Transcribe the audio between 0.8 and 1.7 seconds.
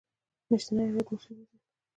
عاید مو څومره دی؟